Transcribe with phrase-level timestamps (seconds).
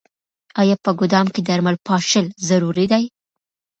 [0.61, 3.03] آیا په ګدام کې درمل پاشل ضروري دي؟